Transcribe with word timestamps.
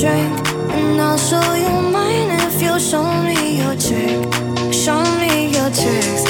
Drink? 0.00 0.48
And 0.72 1.00
I'll 1.00 1.16
show 1.16 1.54
you 1.54 1.90
mine 1.90 2.30
if 2.46 2.60
you 2.60 2.78
show 2.78 3.04
me 3.22 3.58
your 3.58 3.74
trick. 3.76 4.72
Show 4.72 5.02
me 5.20 5.48
your 5.48 5.70
tricks. 5.70 6.25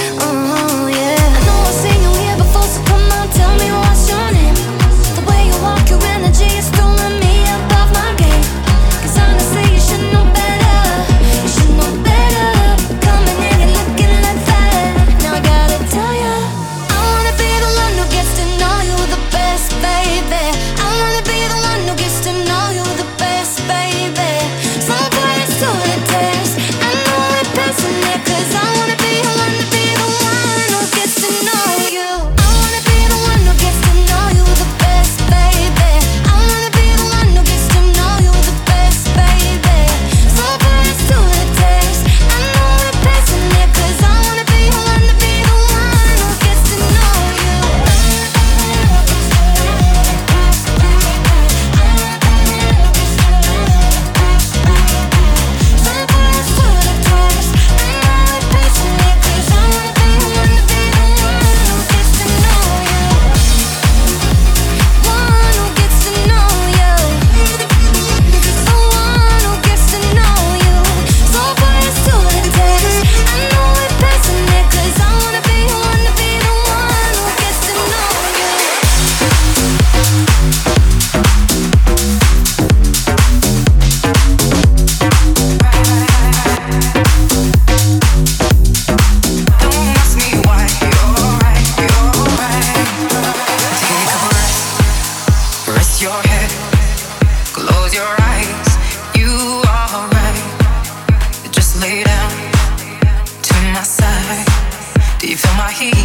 Do 105.19 105.29
you 105.29 105.37
feel 105.37 105.55
my 105.55 105.73
heat 105.73 105.97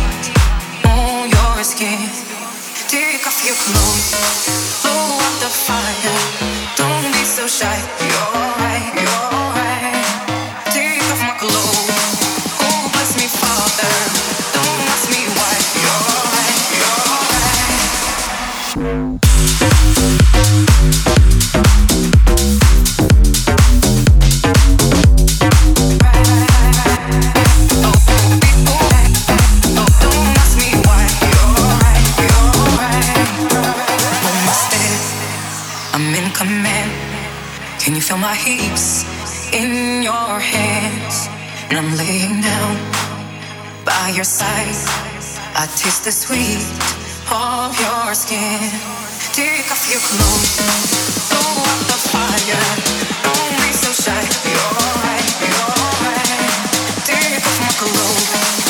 on 0.86 1.30
your 1.30 1.64
skin? 1.66 2.00
Take 2.88 3.28
off 3.28 3.44
your 3.44 3.56
clothes, 3.56 4.82
blow 4.82 5.20
out 5.20 5.38
the 5.44 5.52
fire. 5.52 6.18
Don't 6.78 7.12
be 7.12 7.26
so 7.26 7.46
shy. 7.46 7.76
You're 8.00 8.61
And 41.72 41.80
I'm 41.80 41.96
laying 41.96 42.42
down 42.42 42.76
by 43.86 44.12
your 44.14 44.26
side. 44.26 44.76
I 45.56 45.66
taste 45.80 46.04
the 46.04 46.12
sweet 46.12 46.60
of 47.32 47.72
your 47.80 48.14
skin. 48.14 48.60
Take 49.32 49.72
off 49.72 49.88
your 49.88 50.04
clothes, 50.04 50.60
blow 51.32 51.64
out 51.64 51.84
the 51.88 52.00
fire. 52.12 52.60
Don't 53.24 53.56
be 53.56 53.72
so 53.72 54.04
shy. 54.04 54.20
You're 54.52 54.84
right, 55.00 55.32
you're 55.48 55.72
right. 56.04 57.06
Take 57.08 57.40
off 57.40 57.62
my 57.62 57.72
clothes. 57.80 58.61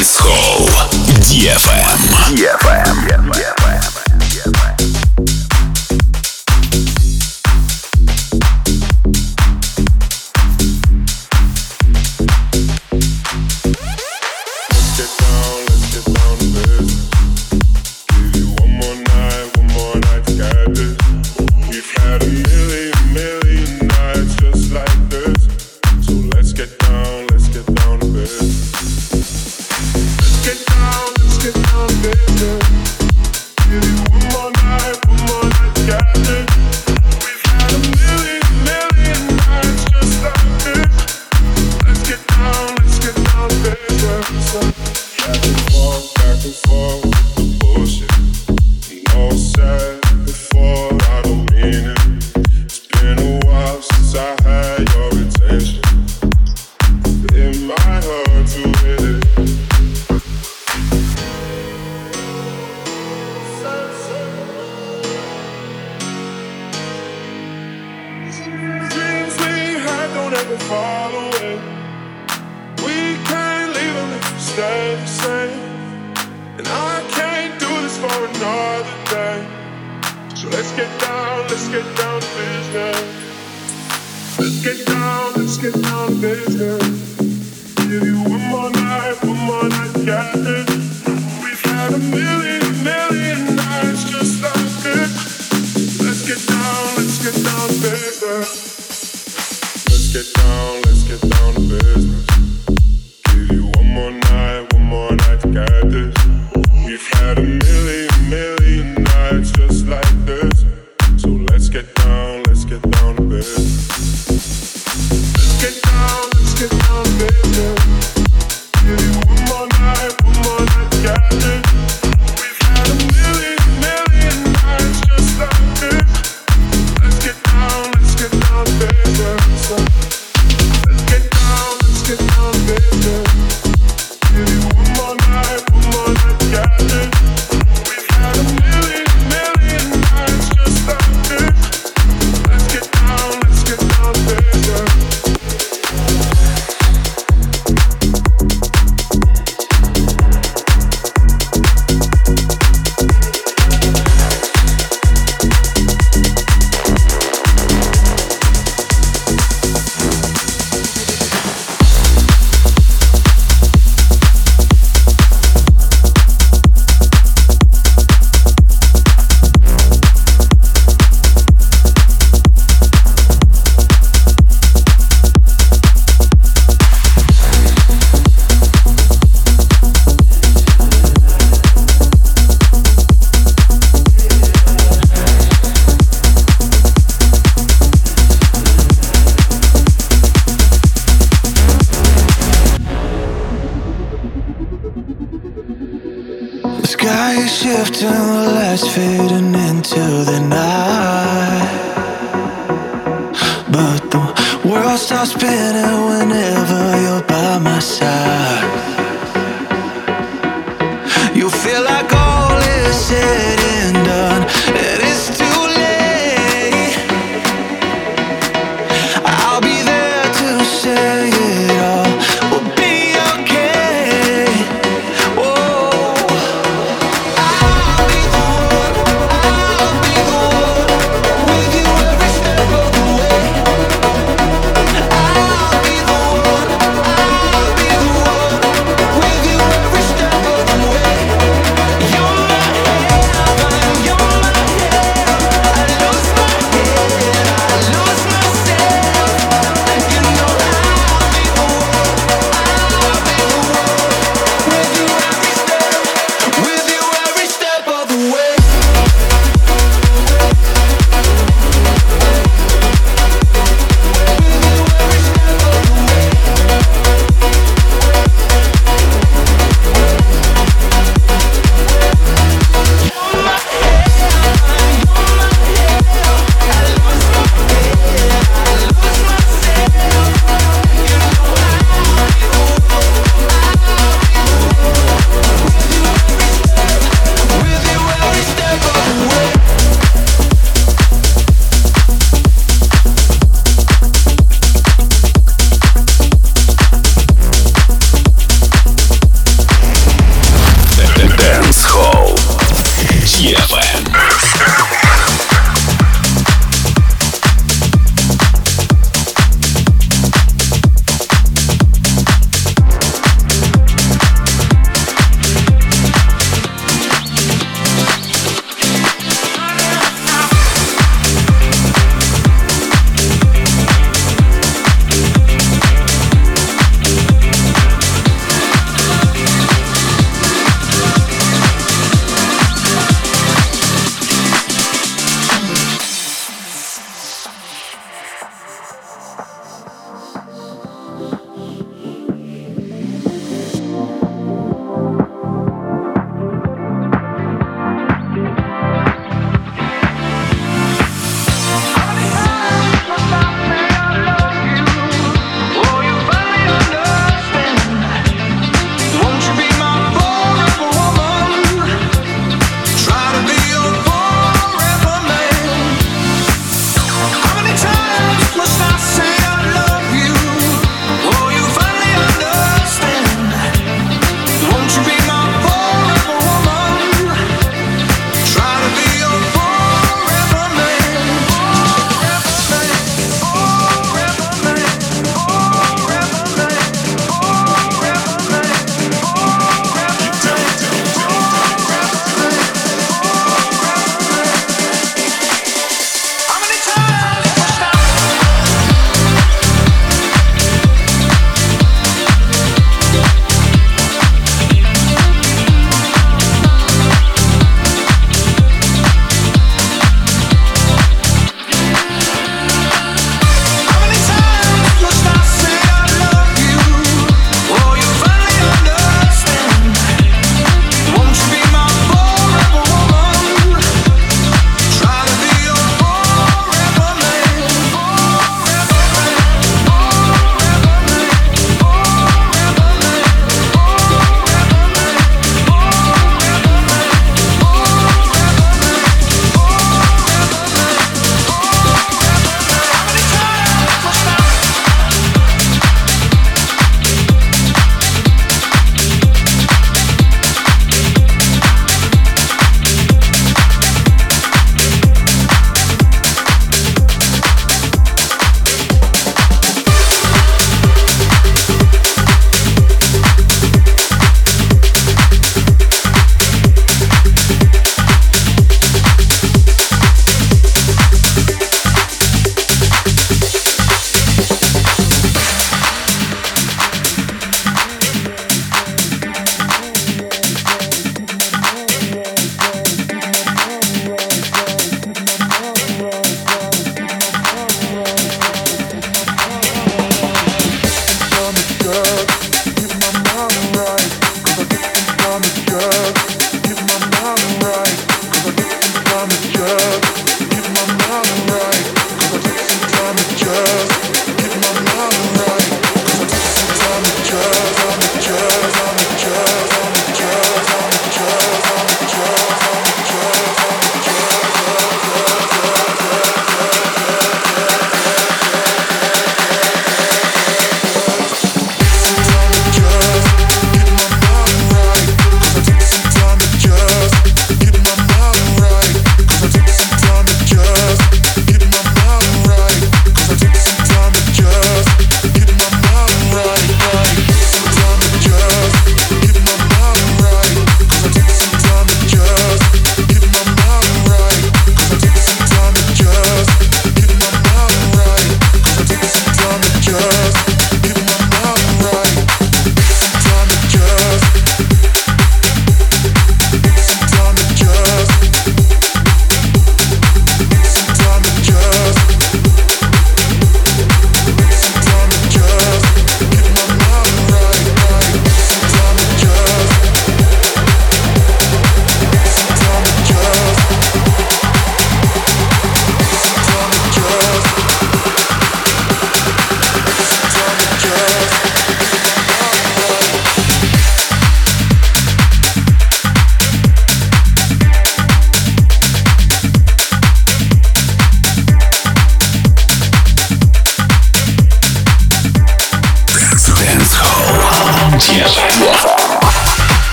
Дансхолл. 0.00 0.66
DFM. 1.28 1.84
DFM. 2.32 3.06
DFM. 3.30 3.59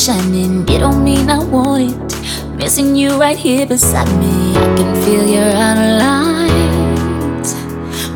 shining, 0.00 0.66
you 0.66 0.78
don't 0.78 1.04
mean 1.04 1.28
I 1.28 1.44
want 1.44 1.92
it. 1.92 2.56
Missing 2.56 2.96
you 2.96 3.20
right 3.20 3.36
here 3.36 3.66
beside 3.66 4.08
me. 4.18 4.56
I 4.56 4.74
can 4.74 4.94
feel 5.04 5.26
your 5.28 5.52
outer 5.52 5.92
light, 6.00 7.44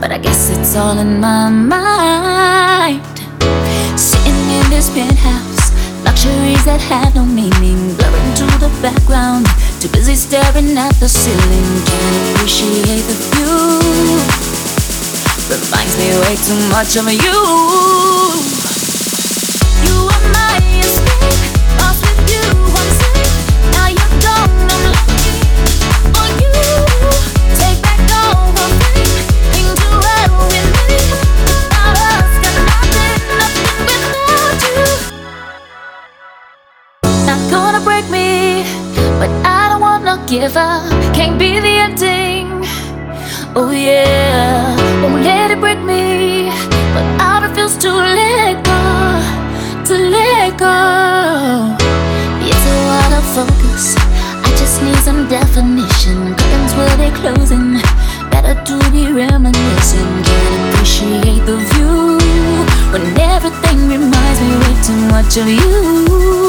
but 0.01 0.11
I 0.11 0.17
guess 0.17 0.49
it's 0.49 0.77
all 0.77 0.99
in 0.99 1.21
my 1.21 1.51
mind. 1.51 3.05
Sitting 4.01 4.41
in 4.57 4.65
this 4.71 4.89
penthouse, 4.97 5.77
luxuries 6.05 6.65
that 6.65 6.81
have 6.89 7.15
no 7.15 7.27
meaning, 7.27 7.95
blurring 7.97 8.35
to 8.41 8.47
the 8.65 8.71
background. 8.81 9.45
Too 9.81 9.89
busy 9.93 10.15
staring 10.15 10.79
at 10.79 10.95
the 11.01 11.09
ceiling, 11.09 11.71
can't 11.85 12.17
appreciate 12.33 13.05
the 13.05 13.17
view. 13.29 13.61
Reminds 15.53 15.95
me 16.01 16.09
way 16.25 16.35
too 16.49 16.57
much 16.73 16.97
of 16.97 17.13
you. 17.13 17.84
forever 40.55 40.89
can't 41.15 41.39
be 41.39 41.59
the 41.59 41.75
ending. 41.87 42.47
Oh 43.57 43.71
yeah, 43.71 44.77
won't 45.03 45.23
let 45.23 45.51
it 45.51 45.61
break 45.61 45.79
me, 45.79 46.49
but 46.95 47.07
I 47.21 47.43
refuse 47.47 47.77
to 47.79 47.91
let 47.91 48.63
go, 48.71 48.83
to 49.89 49.95
let 50.15 50.59
go. 50.59 50.77
It's 52.47 52.65
a 52.75 52.77
lot 52.91 53.11
of 53.19 53.25
focus. 53.37 53.95
I 54.47 54.51
just 54.61 54.83
need 54.83 55.01
some 55.09 55.29
definition. 55.29 56.35
Curtains 56.39 56.75
where 56.79 56.97
they're 56.99 57.19
closing, 57.23 57.79
better 58.31 58.55
to 58.55 58.77
be 58.91 59.11
reminiscing. 59.11 60.13
Can't 60.29 60.75
appreciate 60.75 61.43
the 61.51 61.59
view 61.71 62.19
when 62.93 63.05
everything 63.19 63.79
reminds 63.89 64.41
me 64.45 64.53
way 64.63 64.75
too 64.87 65.01
much 65.15 65.37
of 65.37 65.49
you. 65.49 66.44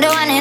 The 0.00 0.08
one 0.08 0.39